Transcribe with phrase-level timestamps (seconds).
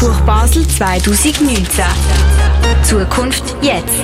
[0.00, 1.84] Buch Basel 2019.
[2.82, 3.98] Zukunft jetzt.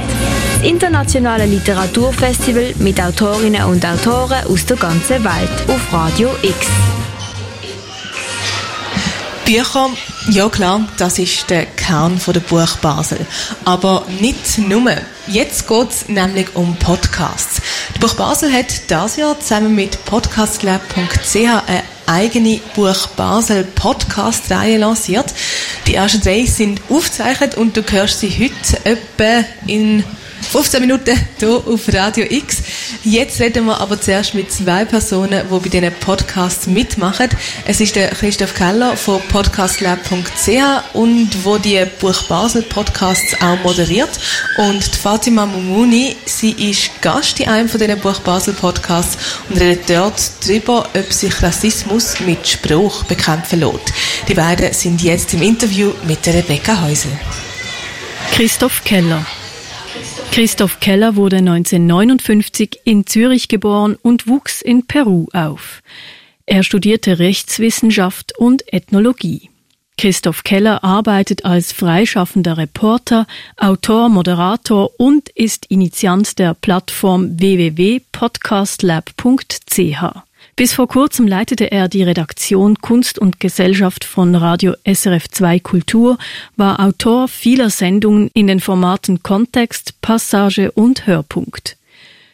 [0.53, 6.67] Das internationale Literaturfestival mit Autorinnen und Autoren aus der ganzen Welt auf Radio X.
[9.46, 9.88] Bücher,
[10.29, 13.25] ja klar, das ist der Kern der Buch Basel.
[13.65, 14.93] Aber nicht nur.
[15.27, 17.63] Jetzt geht es nämlich um Podcasts.
[17.95, 25.34] Die Buch Basel hat das Jahr zusammen mit podcastlab.ch eine eigene Buch Basel Podcast-Reihe lanciert.
[25.86, 30.04] Die ersten drei sind aufgezeichnet und du hörst sie heute etwa in
[30.57, 32.62] 15 Minuten hier auf Radio X.
[33.05, 37.29] Jetzt reden wir aber zuerst mit zwei Personen, die bei diesen Podcasts mitmachen.
[37.67, 44.09] Es ist der Christoph Keller von podcastlab.ch und wo die Buch Basel Podcasts auch moderiert.
[44.56, 49.19] Und die Fatima Mumuni, sie ist Gast in einem von diesen Buch Basel Podcasts
[49.51, 53.93] und redet dort darüber, ob sich Rassismus mit Spruch bekämpfen lässt.
[54.27, 57.12] Die beiden sind jetzt im Interview mit Rebecca Häusel.
[58.33, 59.27] Christoph Keller
[60.33, 65.83] Christoph Keller wurde 1959 in Zürich geboren und wuchs in Peru auf.
[66.45, 69.51] Er studierte Rechtswissenschaft und Ethnologie.
[69.99, 80.26] Christoph Keller arbeitet als freischaffender Reporter, Autor, Moderator und ist Initiant der Plattform www.podcastlab.ch.
[80.57, 86.17] Bis vor kurzem leitete er die Redaktion Kunst und Gesellschaft von Radio SRF 2 Kultur,
[86.57, 91.77] war Autor vieler Sendungen in den Formaten Kontext, Passage und Hörpunkt.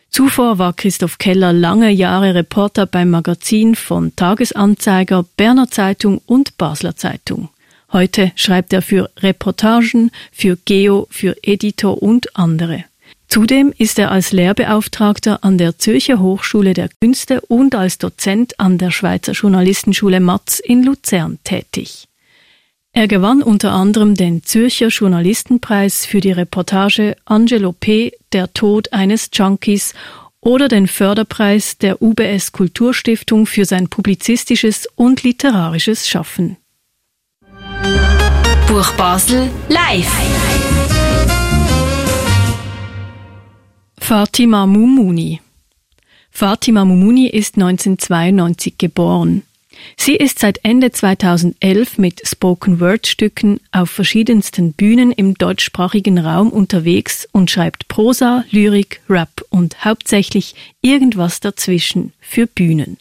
[0.09, 6.95] Zuvor war Christoph Keller lange Jahre Reporter beim Magazin von Tagesanzeiger, Berner Zeitung und Basler
[6.95, 7.49] Zeitung.
[7.93, 12.85] Heute schreibt er für Reportagen, für Geo, für Editor und andere.
[13.33, 18.77] Zudem ist er als Lehrbeauftragter an der Zürcher Hochschule der Künste und als Dozent an
[18.77, 22.09] der Schweizer Journalistenschule Matz in Luzern tätig.
[22.93, 28.13] Er gewann unter anderem den Zürcher Journalistenpreis für die Reportage Angelo P.
[28.35, 29.95] Der Tod eines Junkies
[30.43, 36.59] oder den Förderpreis der UBS Kulturstiftung für sein publizistisches und literarisches Schaffen.
[38.69, 40.52] Buch Basel live.
[44.03, 45.41] Fatima Mumuni
[46.33, 49.43] Fatima Mumuni ist 1992 geboren.
[49.97, 57.49] Sie ist seit Ende 2011 mit Spoken-Word-Stücken auf verschiedensten Bühnen im deutschsprachigen Raum unterwegs und
[57.53, 62.99] schreibt Prosa, Lyrik, Rap und hauptsächlich irgendwas dazwischen für Bühnen.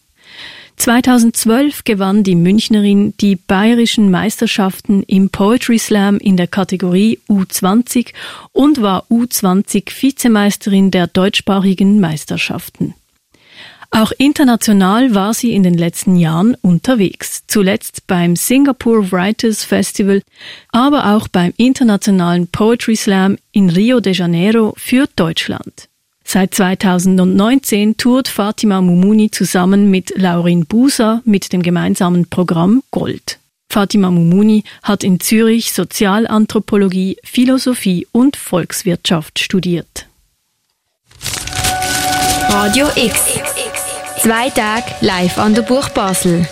[0.82, 8.14] 2012 gewann die Münchnerin die bayerischen Meisterschaften im Poetry Slam in der Kategorie U20
[8.52, 12.96] und war U20 Vizemeisterin der deutschsprachigen Meisterschaften.
[13.92, 20.24] Auch international war sie in den letzten Jahren unterwegs, zuletzt beim Singapore Writers Festival,
[20.72, 25.91] aber auch beim internationalen Poetry Slam in Rio de Janeiro für Deutschland.
[26.34, 33.38] Seit 2019 tourt Fatima Mumuni zusammen mit Laurin Buser mit dem gemeinsamen Programm Gold.
[33.70, 40.08] Fatima Mumuni hat in Zürich Sozialanthropologie, Philosophie und Volkswirtschaft studiert.
[42.48, 43.38] Radio X.
[44.22, 46.48] Zwei Tage live an der Buch Basel.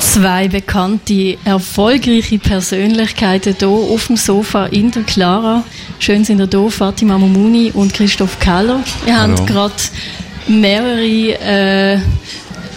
[0.00, 5.62] Zwei bekannte, erfolgreiche Persönlichkeiten hier auf dem Sofa in der Clara.
[6.00, 8.82] Schön sind ihr hier, Fatima Momuni und Christoph Keller.
[9.06, 9.36] Ihr Hallo.
[9.36, 9.74] habt gerade
[10.46, 11.98] mehrere äh,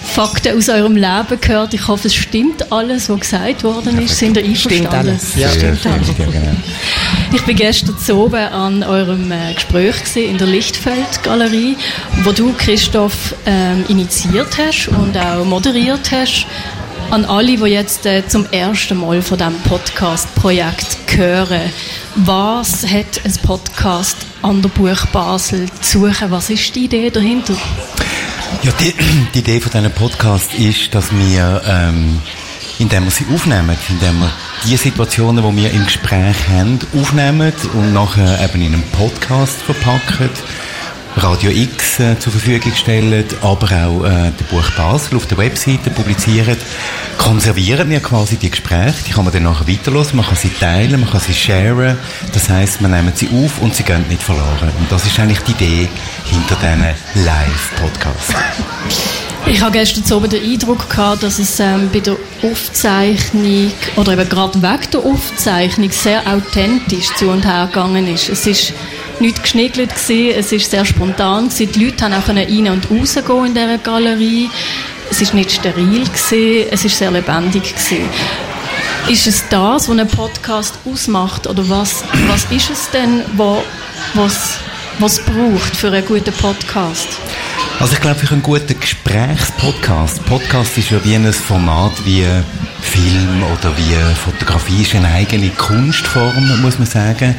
[0.03, 1.73] Fakten aus eurem Leben gehört.
[1.73, 4.17] Ich hoffe, es stimmt alles, was gesagt worden ist.
[4.17, 4.79] Sind ihr einverstanden?
[4.79, 5.35] Stimmt alles.
[5.35, 6.07] Ja, stimmt alles.
[6.17, 6.31] Genau.
[7.33, 11.77] Ich war gestern oben an eurem äh, Gespräch in der Lichtfeld-Galerie,
[12.23, 16.45] wo du, Christoph, ähm, initiiert hast und auch moderiert hast
[17.11, 21.69] an alle, die jetzt äh, zum ersten Mal von diesem Podcast-Projekt hören.
[22.15, 26.29] Was hat ein Podcast an der Buch Basel zu suchen?
[26.29, 27.53] Was ist die Idee dahinter?
[28.63, 28.93] Ja, die,
[29.33, 32.21] die Idee von diesem Podcast ist, dass wir, ähm,
[32.79, 34.31] indem wir sie aufnehmen, indem wir
[34.65, 40.29] die Situationen, die wir im Gespräch haben, aufnehmen und nachher eben in einem Podcast verpacken
[41.17, 45.89] Radio X äh, zur Verfügung stellen, aber auch äh, der Buch Basel auf der Webseite
[45.89, 46.55] publizieren,
[47.17, 50.99] konservieren wir quasi die Gespräche, die kann man dann nachher weiterhören, man kann sie teilen,
[51.01, 51.97] man kann sie sharen,
[52.33, 54.71] das heißt, man nimmt sie auf und sie gehen nicht verloren.
[54.79, 55.89] Und das ist eigentlich die Idee
[56.25, 58.33] hinter diesen Live-Podcasts.
[59.47, 64.29] Ich habe gestern so den Eindruck gehabt, dass es ähm, bei der Aufzeichnung oder eben
[64.29, 68.29] gerade weg der Aufzeichnung sehr authentisch zu und her gegangen ist.
[68.29, 68.73] Es ist
[69.21, 71.71] nicht geschnittelt gewesen, es ist sehr spontan gewesen.
[71.71, 74.49] Die Leute haben auch rein und rausgehen in dieser Galerie.
[75.11, 78.09] es ist nicht steril gewesen, es ist sehr lebendig gewesen.
[79.09, 84.57] Ist es das, was einen Podcast ausmacht, oder was, was ist es denn, was,
[84.99, 87.09] was braucht für einen guten Podcast?
[87.81, 92.23] Also ich glaube, für einen guten Gesprächspodcast, Podcast ist ja wie ein Format wie
[92.79, 97.35] Film oder wie Fotografie ist eine eigene Kunstform, muss man sagen.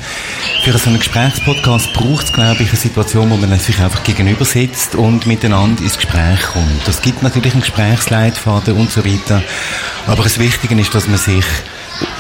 [0.65, 4.45] Für so einen Gesprächspodcast braucht es, glaube ich, eine Situation, wo man sich einfach gegenüber
[4.45, 6.89] sitzt und miteinander ins Gespräch kommt.
[6.89, 9.45] Es gibt natürlich einen Gesprächsleitfaden und so weiter,
[10.09, 11.45] aber das Wichtige ist, dass man sich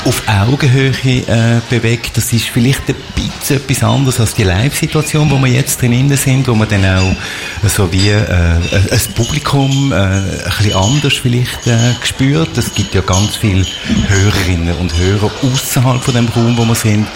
[0.05, 2.17] auf Augenhöhe äh, bewegt.
[2.17, 6.49] Das ist vielleicht ein bisschen etwas anderes als die Live-Situation, wo wir jetzt drin sind,
[6.49, 11.95] wo man dann auch so wie äh, ein Publikum äh, ein bisschen anders vielleicht äh,
[12.01, 12.57] gespürt.
[12.59, 13.65] Es gibt ja ganz viele
[14.09, 17.07] Hörerinnen und Hörer außerhalb von dem Raum, wo wir sind.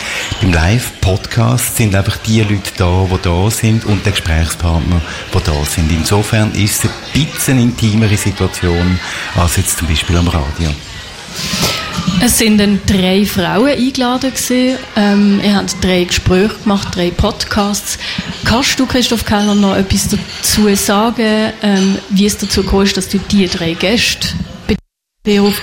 [0.41, 5.01] Beim Live-Podcast sind einfach die Leute da, die da sind und der Gesprächspartner,
[5.35, 5.91] die da sind.
[5.91, 8.99] Insofern ist es ein bisschen intimere Situation
[9.35, 10.71] als jetzt zum Beispiel am Radio.
[12.21, 14.79] Es sind dann drei Frauen eingeladen gewesen.
[14.97, 17.99] Ähm, ihr habt drei Gespräche gemacht, drei Podcasts.
[18.45, 23.19] Kannst du, Christoph Keller, noch etwas dazu sagen, ähm, wie es dazu kam, dass du
[23.19, 24.29] die drei Gäste
[25.25, 25.61] bei auf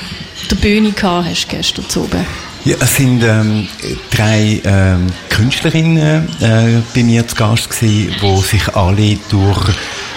[0.49, 2.25] der Bühne gehabt hast gestern oben?
[2.65, 3.67] Ja, es sind ähm,
[4.09, 9.69] drei ähm, Künstlerinnen äh, bei mir zu Gast gewesen, die sich alle durch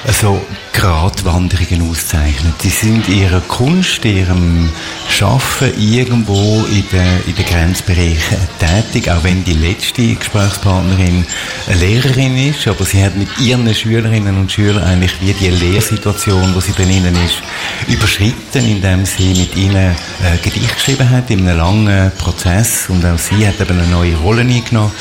[0.07, 0.41] also
[0.73, 2.53] Gratwanderungen auszeichnen.
[2.59, 4.69] Sie sind in ihrer Kunst, ihrem
[5.09, 11.25] Schaffen irgendwo in den, in den Grenzbereichen tätig, auch wenn die letzte Gesprächspartnerin
[11.67, 16.55] eine Lehrerin ist, aber sie hat mit ihren Schülerinnen und Schülern eigentlich wie die Lehrsituation,
[16.55, 17.43] wo sie dann innen ist,
[17.89, 23.19] überschritten, indem sie mit ihnen äh, Gedicht geschrieben hat, in einem langen Prozess und auch
[23.19, 24.93] sie hat eben eine neue Rolle eingenommen.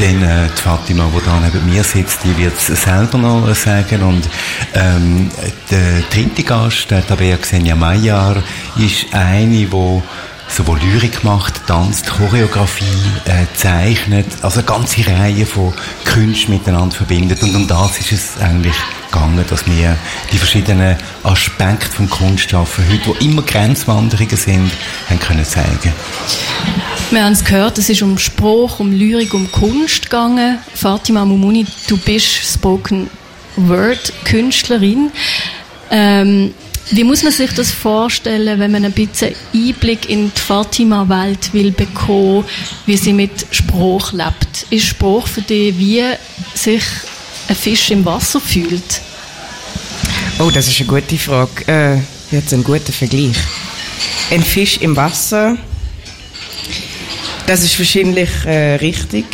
[0.00, 4.02] Denn äh, die Fatima, die da neben mir sitzt, die wird es selber noch sagen
[4.02, 4.28] und
[4.74, 5.30] ähm,
[5.70, 8.42] der dritte Gast, der Tabea Xenia Mayer,
[8.76, 10.02] ist eine, die
[10.50, 12.84] sowohl Lyrik macht, tanzt, Choreografie
[13.24, 15.72] äh, zeichnet, also eine ganze Reihe von
[16.04, 17.42] Künsten miteinander verbindet.
[17.42, 18.74] Und um das ist es eigentlich
[19.10, 19.96] gegangen, dass wir
[20.32, 24.70] die verschiedenen Aspekte vom Kunstschaffen heute, wo immer Grenzwanderungen sind,
[25.08, 25.92] haben können zeigen.
[27.10, 30.58] Wir haben es gehört, es ist um Spruch, um Lyrik, um Kunst gegangen.
[30.74, 33.08] Fatima Mumuni, du bist Spoken
[33.68, 35.10] Word-Künstlerin.
[35.90, 36.54] Ähm,
[36.90, 41.70] wie muss man sich das vorstellen, wenn man ein bisschen Einblick in die Fatima-Welt will
[41.70, 42.44] bekommen,
[42.86, 44.66] wie sie mit Spruch lebt?
[44.70, 46.02] Ist Spruch für dich, wie
[46.54, 46.82] sich
[47.48, 49.02] ein Fisch im Wasser fühlt?
[50.40, 51.66] Oh, das ist eine gute Frage.
[51.66, 53.36] Äh, jetzt ein guter Vergleich.
[54.30, 55.56] Ein Fisch im Wasser,
[57.50, 59.24] das ist wahrscheinlich äh, richtig.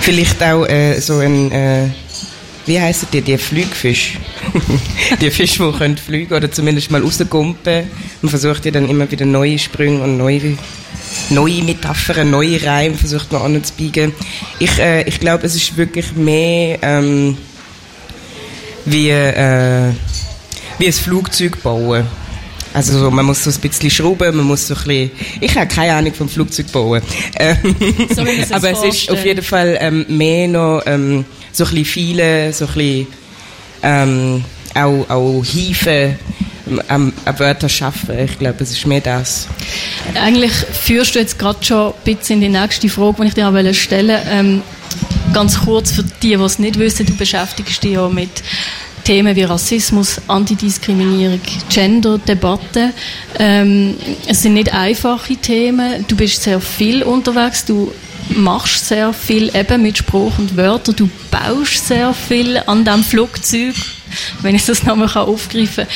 [0.00, 1.88] Vielleicht auch äh, so ein äh,
[2.68, 4.18] wie heißen die, die Flugfisch?
[5.20, 7.90] die Fische, die können fliegen oder zumindest mal rauskumpen.
[8.22, 10.56] Man versucht ja dann immer wieder neue Sprünge und neue,
[11.30, 14.12] neue Metaphern, neue Reime versucht man anzubiegen.
[14.58, 17.38] Ich, äh, ich glaube, es ist wirklich mehr ähm,
[18.84, 19.92] wie, äh,
[20.78, 22.06] wie ein Flugzeug bauen.
[22.78, 25.10] Also so, man muss so ein bisschen schrauben, man muss so ein bisschen,
[25.40, 27.02] ich habe keine Ahnung vom Flugzeug bauen.
[27.36, 27.56] Ähm,
[28.14, 28.22] so
[28.54, 32.66] aber es ist auf jeden Fall ähm, mehr noch ähm, so ein bisschen viele, so
[32.66, 33.06] ein bisschen
[33.82, 34.44] ähm,
[34.74, 36.14] auch, auch Hiefe
[36.88, 38.16] am, am Wörter schaffen.
[38.16, 39.48] Ich glaube, es ist mehr das.
[40.14, 43.74] Eigentlich führst du jetzt gerade schon ein bisschen in die nächste Frage, die ich dir
[43.74, 44.30] stellen wollte.
[44.30, 44.62] Ähm,
[45.32, 48.30] ganz kurz für die, die es nicht wissen, du beschäftigst dich ja mit
[49.08, 52.92] Themen wie Rassismus, Antidiskriminierung, Gender-Debatte.
[53.38, 53.94] Ähm,
[54.26, 56.04] es sind nicht einfache Themen.
[56.06, 57.64] Du bist sehr viel unterwegs.
[57.64, 57.90] Du
[58.36, 60.94] machst sehr viel eben mit Spruch und Wörtern.
[60.94, 63.76] Du baust sehr viel an diesem Flugzeug,
[64.42, 65.86] wenn ich das nochmal aufgreifen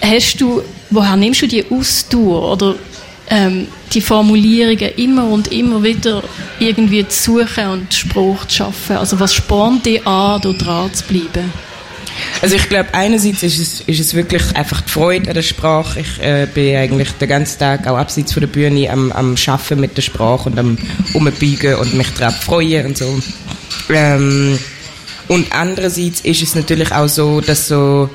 [0.00, 0.10] kann.
[0.10, 2.74] Hast du, woher nimmst du die Ausdauer oder
[3.28, 6.22] ähm, die Formulierungen immer und immer wieder
[6.58, 8.96] irgendwie zu suchen und Spruch zu schaffen?
[8.96, 11.69] Also was spornt dich an, da dran zu bleiben?
[12.42, 16.00] Also ich glaube, einerseits ist es, ist es wirklich einfach die Freude an der Sprache.
[16.00, 19.80] Ich äh, bin eigentlich den ganzen Tag auch abseits von der Bühne am, am Schaffen
[19.80, 20.78] mit der Sprache und am
[21.12, 23.20] Umbiegen und mich darauf freuen und so.
[23.90, 24.58] Ähm,
[25.28, 28.10] und andererseits ist es natürlich auch so, dass so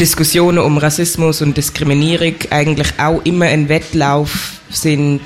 [0.00, 5.20] Diskussionen um Rassismus und Diskriminierung eigentlich auch immer ein Wettlauf sind,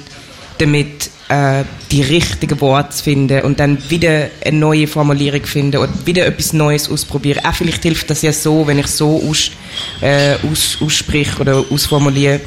[0.58, 6.06] damit äh, die richtigen Worte zu finden und dann wieder eine neue Formulierung finden und
[6.06, 7.44] wieder etwas Neues ausprobieren.
[7.44, 9.50] Auch vielleicht hilft das ja so, wenn ich so aus,
[10.00, 12.40] äh, aus, ausspreche oder ausformuliere.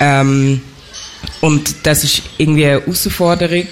[0.00, 0.62] Ähm,
[1.40, 3.66] und das ist irgendwie eine Herausforderung,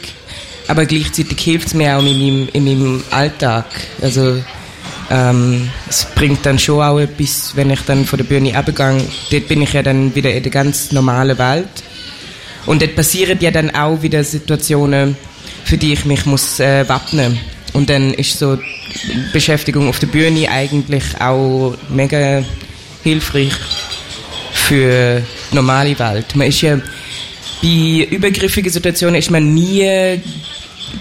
[0.67, 3.67] aber gleichzeitig hilft es mir auch in meinem, in meinem Alltag.
[4.03, 4.39] Also
[5.11, 9.03] Ähm, es bringt dann schon auch etwas, wenn ich dann von der Bühne abgehe.
[9.31, 11.65] Dort bin ich ja dann wieder in der ganz normalen Welt.
[12.69, 15.17] Und dort passieren ja dann auch wieder Situationen,
[15.65, 17.41] für die ich mich muss äh, wappnen.
[17.73, 18.59] Und dann ist so
[19.33, 22.45] Beschäftigung auf der Bühne eigentlich auch mega
[23.03, 23.55] hilfreich
[24.53, 26.37] für die normale Welt.
[26.37, 26.79] Man ist ja
[27.63, 30.21] bei übergriffigen Situationen ist man nie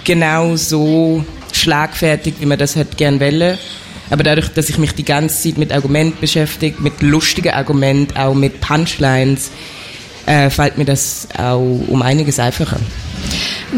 [0.05, 3.57] genau so schlagfertig, wie man das hätte gern wollen.
[4.09, 8.33] Aber dadurch, dass ich mich die ganze Zeit mit Argumenten beschäftige, mit lustigen Argumenten, auch
[8.33, 9.51] mit Punchlines,
[10.27, 12.77] äh, fällt mir das auch um einiges einfacher.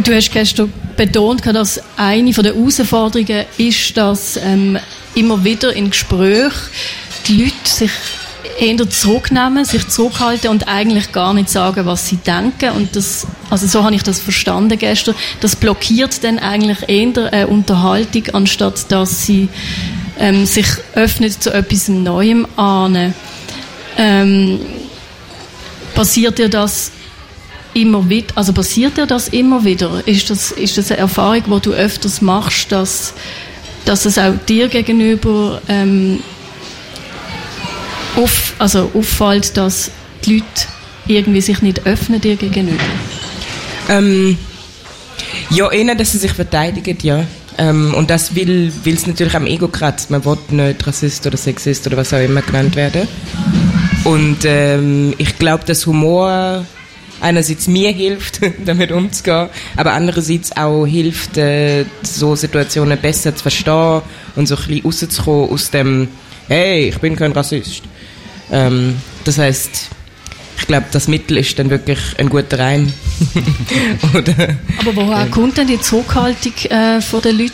[0.04, 4.78] Du hast gestern betont, dass eine der Herausforderungen ist, dass ähm,
[5.16, 6.52] immer wieder in Gesprächen
[7.28, 7.92] die Leute sich
[8.60, 12.72] eher zurücknehmen, sich zurückhalten und eigentlich gar nicht sagen, was sie denken.
[12.76, 15.16] Und das, also so habe ich das verstanden gestern.
[15.40, 19.50] Das blockiert dann eigentlich eher eine Unterhaltung, anstatt dass sie
[20.20, 23.14] ähm, sich öffnet zu etwas Neuem ahnen.
[23.98, 24.60] Ähm,
[26.00, 26.92] passiert dir das
[27.74, 30.02] immer wieder, also passiert dir das immer wieder?
[30.08, 33.14] Ist das, ist das eine Erfahrung, die du öfters machst, dass,
[33.84, 36.22] dass es auch dir gegenüber ähm,
[38.16, 39.92] auf, also auffällt, dass
[40.24, 40.68] die Leute
[41.06, 42.82] irgendwie sich nicht öffnen dir gegenüber?
[43.90, 44.38] Ähm,
[45.50, 47.26] ja, eher, dass sie sich verteidigen, ja.
[47.58, 50.12] Ähm, und das will es natürlich am Ego kratzt.
[50.12, 53.06] Man will nicht Rassist oder Sexist oder was auch immer genannt werden.
[54.04, 56.66] Und ähm, ich glaube, dass Humor
[57.22, 64.02] einerseits mir hilft, damit umzugehen, aber andererseits auch hilft, äh, so Situationen besser zu verstehen
[64.36, 66.08] und so ein bisschen rauszukommen aus dem,
[66.48, 67.84] hey, ich bin kein Rassist.
[68.52, 69.90] Ähm, das heißt,
[70.58, 72.92] ich glaube, das Mittel ist dann wirklich ein guter Reim.
[74.80, 77.54] Aber woher ähm, kommt denn die Zurückhaltung äh, von den Leuten?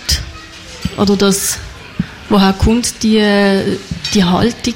[0.98, 1.58] Oder das,
[2.30, 3.22] woher kommt die,
[4.14, 4.76] die Haltung,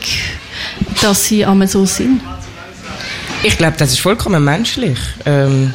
[1.02, 2.22] dass sie einmal so sind?
[3.44, 5.00] Ich glaube, das ist vollkommen menschlich.
[5.26, 5.74] Ähm,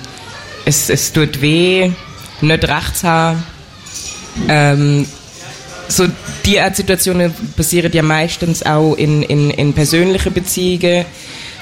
[0.65, 1.91] es, es tut weh,
[2.41, 3.43] nicht recht zu haben.
[4.49, 5.07] Ähm,
[5.89, 6.07] so
[6.45, 11.05] die Art Situationen passieren ja meistens auch in, in, in persönlichen Beziehungen.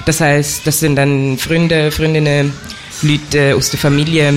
[0.05, 2.53] Das heißt, das sind dann Freunde, Freundinnen,
[3.01, 4.33] Leute aus der Familie,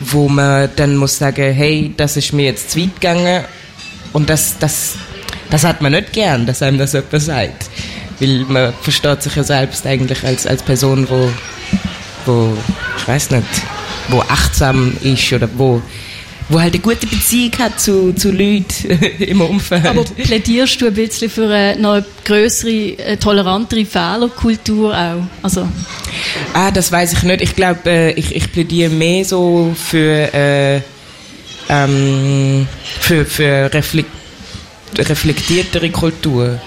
[0.00, 3.44] wo man dann muss sagen, hey, das ist mir jetzt zu weit gegangen
[4.12, 4.94] und das, das,
[5.50, 7.70] das hat man nicht gern, dass einem das jemand sagt.
[8.20, 11.30] Weil man versteht sich ja selbst eigentlich als, als Person, wo,
[12.24, 12.56] wo,
[12.98, 13.46] ich weiß nicht,
[14.08, 15.82] wo achtsam ist oder wo
[16.48, 19.84] wo halt eine gute Beziehung hat zu, zu Leuten im Umfeld.
[19.84, 25.22] Aber plädierst du ein bisschen für eine noch größere, eine tolerantere Fehlerkultur auch?
[25.42, 25.68] Also.
[26.54, 27.42] Ah, das weiß ich nicht.
[27.42, 30.80] Ich glaube, äh, ich, ich plädiere mehr so für, äh,
[31.68, 32.68] ähm,
[33.00, 34.10] für, für reflekt,
[34.96, 36.60] reflektiertere Kultur.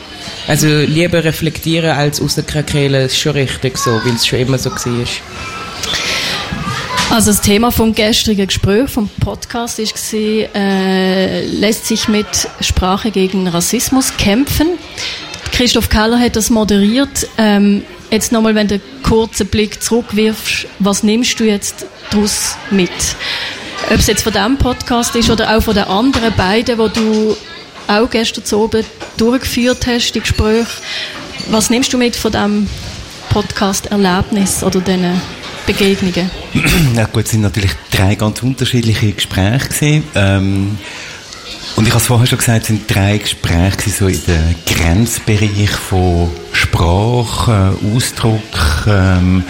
[0.49, 5.07] Also lieber reflektieren als rauskrakehlen, ist schon richtig so, weil es schon immer so war.
[7.11, 12.25] Also das Thema vom gestrigen Gespräch, vom Podcast, gewesen, äh, lässt sich mit
[12.61, 14.69] Sprache gegen Rassismus kämpfen.
[15.51, 17.27] Christoph Keller hat das moderiert.
[17.37, 22.89] Ähm, jetzt nochmal, wenn du einen kurzen Blick zurückwirfst, was nimmst du jetzt daraus mit?
[23.91, 27.37] Ob es jetzt von diesem Podcast ist oder auch von den anderen beiden, wo du
[27.89, 28.85] auch gestern oben
[29.17, 30.67] durchgeführt hast, die Gespräche.
[31.49, 32.69] Was nimmst du mit von diesem
[33.29, 35.19] Podcast-Erlebnis oder diesen
[35.65, 36.29] Begegnungen?
[36.95, 40.03] Ja gut, es sind natürlich drei ganz unterschiedliche Gespräche gewesen.
[40.15, 40.77] Ähm,
[41.75, 45.69] und ich habe es vorher schon gesagt, es sind drei Gespräche so in den Grenzbereich
[45.69, 48.41] von Sprache, Ausdruck,
[48.87, 49.43] ähm,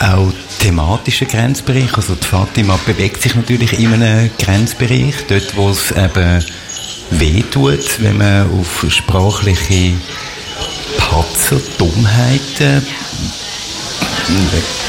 [0.00, 1.96] auch thematischen Grenzbereich.
[1.96, 6.44] Also die Fatima bewegt sich natürlich in einem Grenzbereich, dort wo es eben
[7.10, 9.94] wehtut, wenn man auf sprachliche
[10.98, 12.82] Patzer, Dummheiten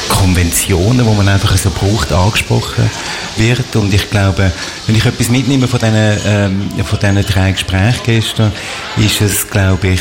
[0.08, 2.90] Konventionen, die man einfach so braucht, angesprochen
[3.36, 3.74] wird.
[3.76, 4.52] Und ich glaube,
[4.86, 8.52] wenn ich etwas mitnehme von diesen, ähm, von diesen drei Gesprächen gestern,
[8.96, 10.00] ist es, glaube ich,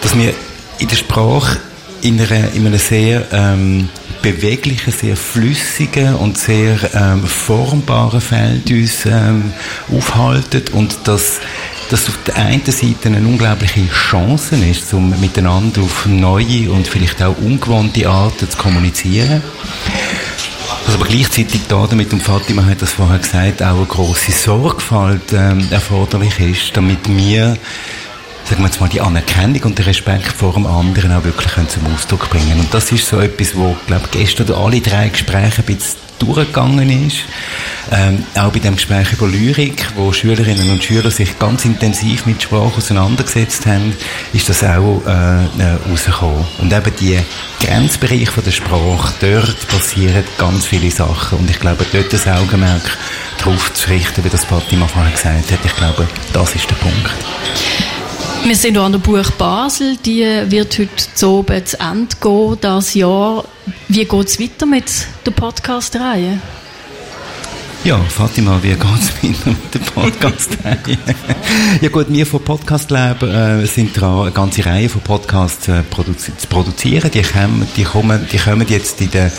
[0.00, 0.32] dass wir
[0.78, 1.58] in der Sprache
[2.04, 3.88] in, einer, in einem sehr ähm,
[4.22, 9.52] beweglichen, sehr flüssigen und sehr ähm, formbaren Feld uns ähm,
[9.90, 11.40] aufhalten und dass
[11.90, 17.22] dass auf der einen Seite eine unglaubliche Chance ist, um miteinander auf neue und vielleicht
[17.22, 19.42] auch ungewohnte Arten zu kommunizieren.
[20.86, 25.34] Was aber gleichzeitig da damit, und Fatima hat das vorher gesagt, auch eine grosse Sorgfalt
[25.34, 27.58] ähm, erforderlich ist, damit wir
[28.44, 31.82] sagen wir jetzt mal, die Anerkennung und den Respekt vor dem anderen auch wirklich zum
[31.94, 36.04] Ausdruck bringen Und das ist so etwas, wo, glaube gestern alle drei Gespräche ein bisschen
[36.18, 37.18] durchgegangen ist.
[37.90, 42.42] Ähm, auch bei dem Gespräch über Lyrik, wo Schülerinnen und Schüler sich ganz intensiv mit
[42.42, 43.94] Sprache auseinandergesetzt haben,
[44.32, 46.44] ist das auch äh, äh rausgekommen.
[46.58, 47.18] Und eben die
[47.60, 51.38] Grenzbereich von der Sprache, dort passieren ganz viele Sachen.
[51.38, 52.98] Und ich glaube, dort das Augenmerk
[53.38, 57.14] darauf zu richten, wie das Fatima vorher gesagt hat, ich glaube, das ist der Punkt.
[58.46, 62.58] Wir sind auch an der Buch Basel, die wird heute zu oben zu Ende gehen,
[62.60, 63.42] das Jahr.
[63.88, 64.84] Wie geht es weiter mit
[65.24, 66.38] der Podcast-Reihe?
[67.84, 70.58] Ja, Fatima, wie geht's weiter mit dem Podcast?
[71.80, 75.82] ja gut, wir von Podcast Lab äh, sind dran, eine ganze Reihe von Podcasts äh,
[75.82, 77.10] produzi zu produzieren.
[77.10, 79.30] Die kommen, die, kommen, die kommen jetzt in den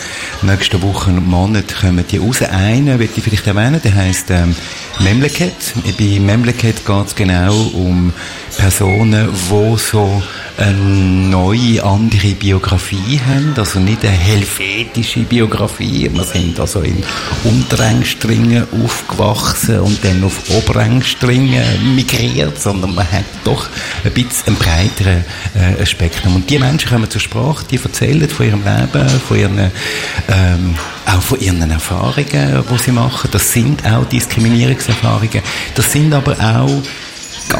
[0.42, 2.42] nächsten Wochen und Monaten kommen die raus.
[2.42, 4.54] Einen will ich vielleicht erwähnen, der heisst ähm,
[5.00, 5.74] Memleket.
[5.98, 8.12] Bei Memleket geht es genau um
[8.56, 10.22] Personen, die so
[10.58, 16.10] eine neue, andere Biografie haben, also nicht eine helvetische Biografie.
[16.12, 17.02] Wir sind also in
[17.44, 23.68] Unterengstringen aufgewachsen und dann auf Oberengstringen migriert, sondern man hat doch
[24.04, 26.36] ein bisschen ein breiteres äh, Spektrum.
[26.36, 29.58] Und die Menschen kommen zur Sprache, die erzählen von ihrem Leben, von ihren,
[30.28, 33.28] ähm, auch von ihren Erfahrungen, die sie machen.
[33.30, 35.42] Das sind auch Diskriminierungserfahrungen.
[35.74, 36.82] Das sind aber auch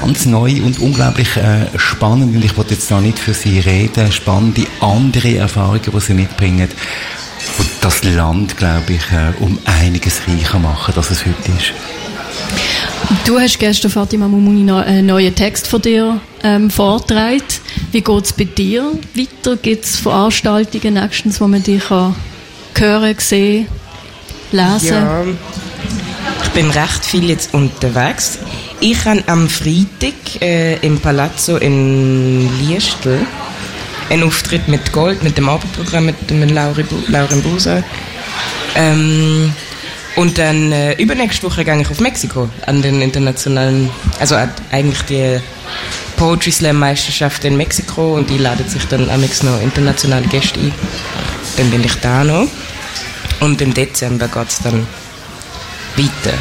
[0.00, 4.12] ganz neu und unglaublich äh, spannend und ich wollte jetzt da nicht für Sie reden,
[4.12, 6.68] spannende andere Erfahrungen, die Sie mitbringen,
[7.58, 11.72] die das Land, glaube ich, äh, um einiges reicher machen, als es heute ist.
[13.24, 17.42] Du hast gestern, Fatima Mumuni, einen neuen Text von dir ähm, vorgetragen.
[17.92, 19.56] Wie geht es bei dir weiter?
[19.56, 22.14] Gibt es Veranstaltungen nächstens, wo man dich kann
[22.76, 23.66] hören, sehen,
[24.50, 24.88] lesen?
[24.88, 25.24] Ja,
[26.42, 28.38] ich bin recht viel jetzt unterwegs.
[28.80, 33.26] Ich habe am Freitag äh, im Palazzo in Liestel
[34.10, 37.82] einen Auftritt mit Gold, mit dem Abendprogramm, mit dem Lauren Buser.
[38.74, 39.52] Ähm,
[40.16, 43.90] und dann äh, übernächste Woche gehe ich auf Mexiko an den internationalen,
[44.20, 44.36] also
[44.70, 45.40] eigentlich die
[46.16, 50.72] Poetry Slam Meisterschaft in Mexiko und die ladet sich dann am noch internationale Gäste ein.
[51.56, 52.46] Dann bin ich da noch.
[53.40, 54.86] Und im Dezember geht es dann
[55.96, 56.36] weiter.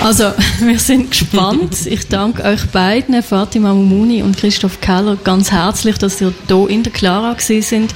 [0.00, 1.86] Also, wir sind gespannt.
[1.86, 6.82] Ich danke euch beiden, Fatima Mumuni und Christoph Keller, ganz herzlich, dass ihr hier in
[6.82, 7.94] der Clara sind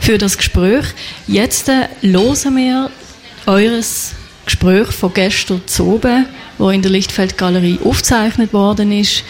[0.00, 0.86] für das Gespräch.
[1.26, 2.90] Jetzt äh, hören wir
[3.46, 4.12] eures
[4.44, 6.26] Gespräch von gestern zu oben,
[6.58, 9.24] wo in der Lichtfeldgalerie aufgezeichnet worden ist,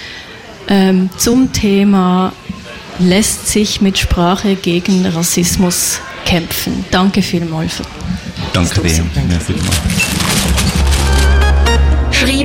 [0.69, 2.33] ähm, zum Thema
[2.99, 6.85] lässt sich mit Sprache gegen Rassismus kämpfen.
[6.91, 7.83] Danke vielmals.
[8.53, 9.05] Danke dir.
[9.29, 9.55] Merci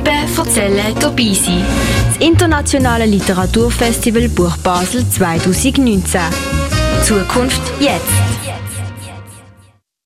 [0.06, 1.64] Schreiben, erzählen, dabei sein.
[2.08, 6.20] Das internationale Literaturfestival Buch Basel 2019.
[7.02, 8.55] Zukunft jetzt.